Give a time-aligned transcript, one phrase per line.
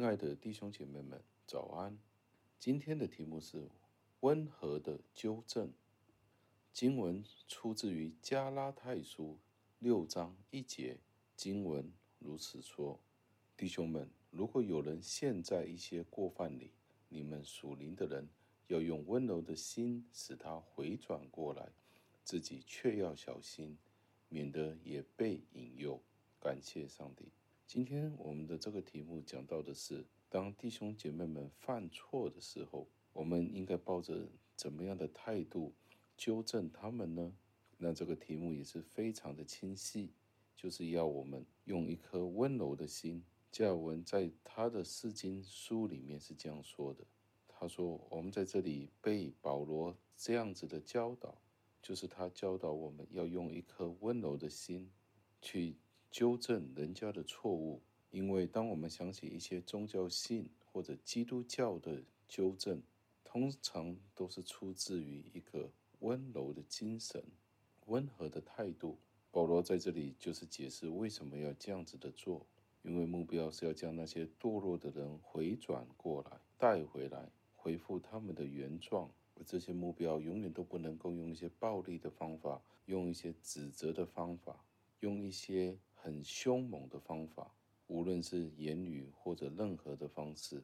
[0.00, 1.98] 亲爱的弟兄姐妹们，早安！
[2.58, 3.68] 今天的题目是
[4.20, 5.70] 温和的纠正。
[6.72, 9.36] 经文出自于加拉太书
[9.78, 10.96] 六章一节，
[11.36, 12.98] 经文如此说：
[13.58, 16.72] 弟兄们，如果有人陷在一些过犯里，
[17.10, 18.26] 你们属灵的人
[18.68, 21.68] 要用温柔的心使他回转过来，
[22.24, 23.76] 自己却要小心，
[24.30, 26.00] 免得也被引诱。
[26.40, 27.26] 感谢上帝。
[27.72, 35.72] 今天我们的这个题目讲到的是，当弟兄姐妹们犯错的时候，我们应该抱着怎么样的态度
[36.16, 37.32] 纠正他们呢？
[37.78, 40.10] 那这个题目也是非常的清晰，
[40.56, 43.24] 就是要我们用一颗温柔的心。
[43.52, 47.06] 加尔文在他的释经书里面是这样说的，
[47.46, 51.40] 他说：“我们在这里被保罗这样子的教导，
[51.80, 54.90] 就是他教导我们要用一颗温柔的心
[55.40, 55.76] 去。”
[56.10, 57.80] 纠正人家的错误，
[58.10, 62.82] 因为当我们想起一些宗教性或者基督教的纠正，
[63.22, 67.22] 通常都是出自于一个温柔的精神、
[67.86, 68.98] 温和的态度。
[69.30, 72.44] 保罗在这里就是解释为什么要这样子的做，
[72.82, 79.08] 因为目标是要将那些堕落的人回转过来，带回来，恢复他们的原状。
[79.36, 84.64] 而这些目标永远都不能够用一些暴力的方法，用一些指责的方法，
[84.98, 85.78] 用一些。
[86.02, 87.54] 很凶猛的方法，
[87.86, 90.62] 无论是言语或者任何的方式，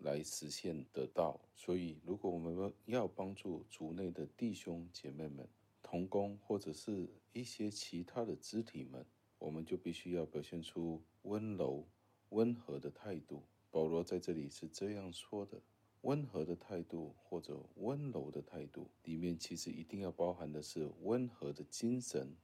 [0.00, 1.40] 来实现得到。
[1.56, 5.48] 所以，如果我们要帮助族内的弟兄姐妹们、
[5.82, 9.04] 同工或者是一些其他的肢体们，
[9.38, 11.86] 我们就必须要表现出温柔、
[12.30, 13.42] 温和的态度。
[13.70, 15.60] 保罗在这里是这样说的：
[16.02, 22.36] 温和的态度或者温柔的态度，里面其实一定要包含的是温和的精神。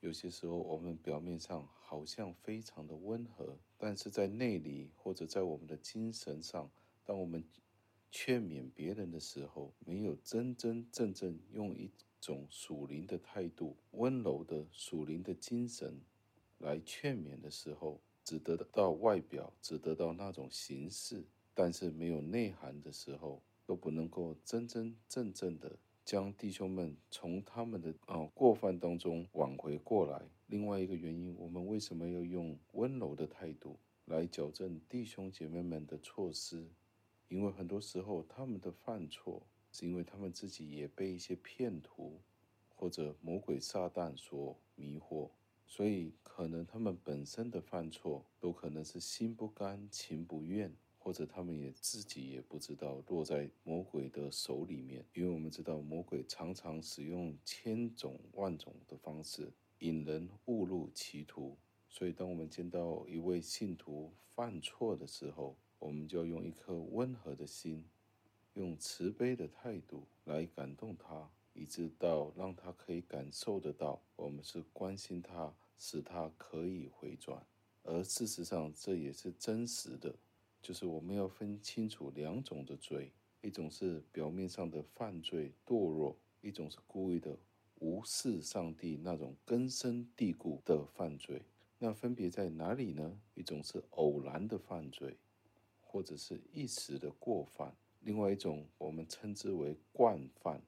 [0.00, 6.70] 有些时候，我们表面上好像非常的温和，但是在内里或者在我们的精神上，
[7.04, 7.44] 当我们
[8.10, 16.00] 劝勉别人的时候，没有真真正正用一种属灵的态度、温柔的属灵的精神
[16.58, 25.78] 来劝勉的时候，只得到外表，只得到那种形式，但是没有内涵的时候，都不能够真真正正的。
[26.10, 30.20] 将弟兄们从他们的啊过犯当中挽回过来。
[30.48, 36.66] 另外一个原因，我们为什么要用温柔的态度来矫正弟兄姐妹们的错失？
[37.28, 42.20] 因为很多时候他们的犯错，是因为他们自己也被一些骗徒
[42.74, 45.30] 或者魔鬼撒旦所迷惑，
[45.64, 50.74] 所以可能他们本身的犯错都可能是心不甘情不愿。
[51.02, 61.56] 或者他们也自己也不知道落在魔鬼的手里面，因为我们知道魔鬼常常使用千种万种的方式引人误入歧途，
[61.88, 67.82] 所以当我们见到一位信徒犯错的时候，我们就要用一颗温和的心，
[68.52, 77.42] 用慈悲的态度来感动他，以致到让他可以感受得到我们是关心他，使他可以回转，
[77.84, 80.14] 而事实上这也是真实的。
[80.62, 83.12] 就是我们要分清楚两种的罪，
[83.42, 87.38] 一种是表面上的犯罪堕落，一种是故意的
[87.76, 91.42] 无视上帝那种根深蒂固的犯罪。
[91.78, 93.18] 那分别在哪里呢？
[93.34, 95.16] 一种是偶然的犯罪，
[95.80, 100.62] 或者是一时的过犯；另外一种我们称之为惯犯，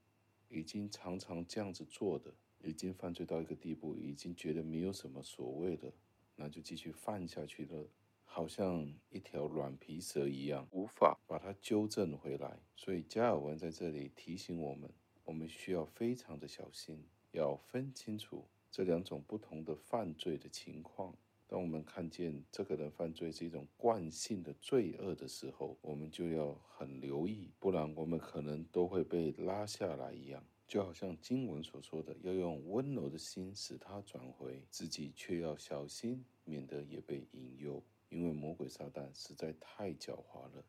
[0.48, 2.32] 已经常常这样子做的，
[2.64, 5.92] 已经犯罪到一个地步，已经觉得没有什么所谓的，
[6.34, 7.86] 那就继续犯下去了。
[8.34, 12.58] 好像一条软皮蛇一样，无法把它纠正回来。
[12.74, 14.90] 所以加尔文在这里提醒我们，
[15.26, 21.14] 我们需要非常的小心，要分清楚这两种不同的犯罪的情况。
[21.46, 30.42] 当我们看见这个人犯罪是一种惯性的罪恶的时候，我们就要很留意，不然我们可能都会被拉下来一样。
[30.66, 37.84] 就好像经文所说的，要用温柔的心使他转回，自己却要小心，免得也被引诱。
[38.12, 40.62] 因为魔鬼撒旦实在太狡猾了，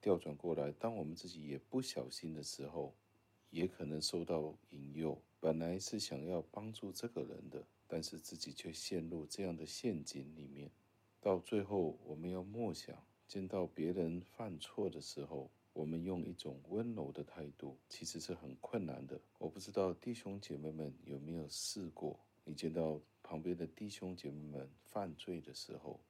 [0.00, 2.92] 调转过来，当我们自己也不小心的时候，
[3.50, 5.22] 也可能受到引诱。
[5.38, 10.72] 本来是想要帮助这个人的，但是自己却陷入这样的陷阱里面。
[11.20, 19.20] 到最后，我们要默想，见到别人犯错的时候，我们用一种温柔的态度，其实是很困难的。
[19.38, 26.00] 我不知道弟兄姐妹们有没有试过，你见到旁边的弟兄姐妹们犯罪的时候。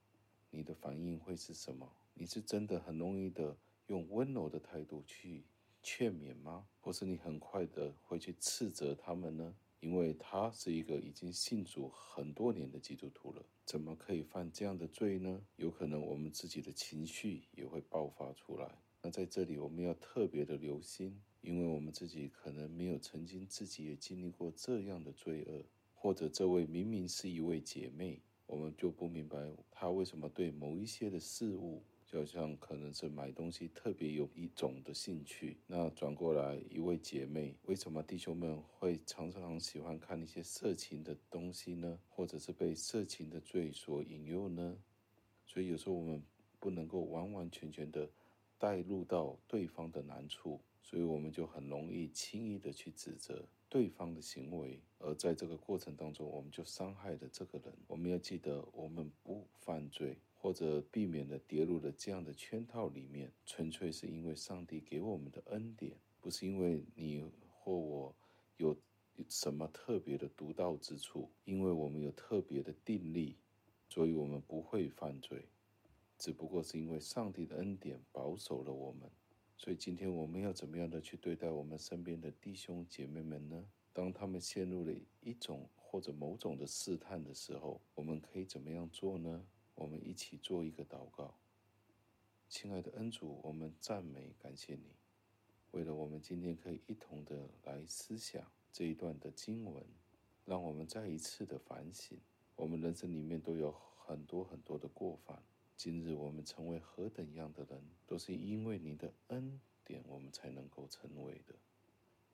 [0.54, 1.90] 你的反应会是什么？
[2.14, 3.56] 你是真的很容易的
[3.86, 5.44] 用温柔的态度去
[5.82, 6.66] 劝勉吗？
[6.80, 9.54] 或是你很快的会去斥责他们呢？
[9.80, 15.42] 因为他是一个已经信主很多年的基督徒了，怎么可以犯这样的罪呢？
[15.56, 18.78] 有可能我们自己的情绪也会爆发出来。
[19.00, 25.64] 那在这里我们要特别的留心，因为我们自己可能没有曾经自己也经历过这样的罪恶，
[25.94, 28.20] 或者这位明明是一位姐妹，
[28.52, 29.38] 我们就不明白
[29.70, 31.82] 他为什么对某一些的事物。
[32.04, 41.98] 就像可能是买东西特别有一种的兴趣，那转过来一位姐妹，为什么弟兄们会常常喜欢看一些色情的东西呢？
[42.10, 44.76] 或者是被色情的罪所引诱呢？
[45.46, 46.22] 所以有时候我们
[46.60, 48.10] 不能够完完全全的
[48.62, 57.74] 带入到对方的难处，所以我们就很容易轻易的去指责对方的行为，而在这个过程当中，我们就伤害了这个人。
[57.88, 60.16] 我们要记得，我们不犯罪。
[60.42, 68.12] 或者避免了跌入了这样的圈套里面，纯粹是因为上帝给我们的恩典，不是因为你或我
[68.56, 68.76] 有
[69.28, 73.36] 什么特别的独到之处，因为我们有特别的定力，
[73.88, 75.46] 所以我们不会犯罪，
[76.22, 79.10] 只不过是因为上帝的恩典保守了我们。
[79.56, 83.66] 所以今天我们要怎么样的去对待我们身边的弟兄姐妹们呢？
[83.92, 89.44] 当他们陷入了一种或者某种的试探的时候，我们可以怎么样做呢？
[89.74, 91.34] 我们一起做一个祷告，
[92.48, 94.92] 亲爱的恩主，我们赞美感谢你。
[95.72, 99.84] 为了我们今天可以一同的来思想这一段的经文，
[100.44, 102.16] 让我们再一次的反省，
[102.54, 103.74] 我们人生里面都有
[104.06, 105.42] 很多很多的过犯。
[105.76, 111.54] 今日我们成为何等样的人，都是因为你的恩典，我们才能够成为的。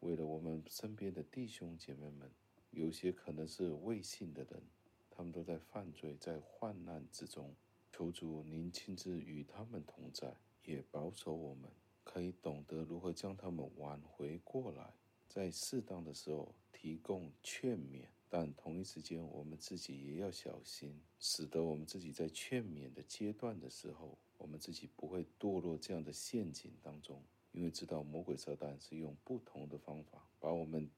[0.01, 2.31] 为了我们身边的弟兄姐妹们，
[2.71, 4.63] 有些可能是未信的人。
[5.11, 7.57] 他们都在犯罪，在患难之中。
[7.91, 11.69] 求主您亲自与他们同在，也保守我们，
[12.05, 14.93] 可以懂得如何将他们挽回过来，
[15.29, 18.07] 在适当的时候提供劝勉。
[18.29, 27.23] 但同一时间，我们自己也要小心，使得我们自己在劝勉的阶段的时候，我们自己不会堕落这样的陷阱当中。
[27.53, 30.91] 因为知道魔鬼撒旦是用不同的方法把我们。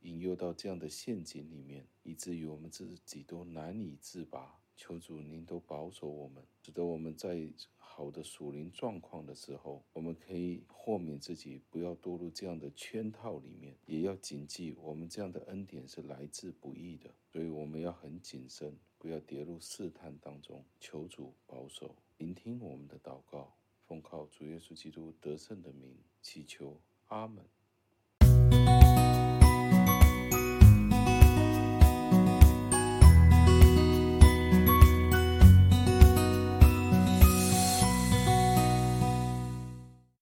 [0.00, 4.60] 引诱到这样的陷阱里面，以至于我们自己都难以自拔。
[4.76, 7.48] 求主您都保守我们，使得我们在
[7.78, 10.53] 好的属灵状况的时候，我们可以
[10.84, 13.74] 豁免自己，不要堕入这样的圈套里面。
[13.86, 20.62] 也要谨记，我们这样的恩典是来之不易的，所以我们要很谨慎，不要跌入试探当中。
[20.78, 23.54] 求主保守，聆听我们的祷告，
[23.86, 27.42] 奉靠主耶稣基督得胜的名祈求，阿门。